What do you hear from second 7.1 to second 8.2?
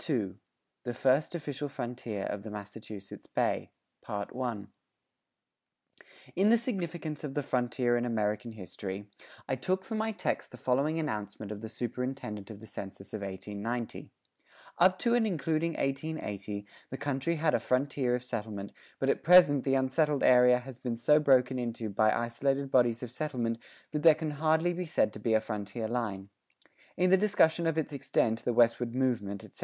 of the "Frontier in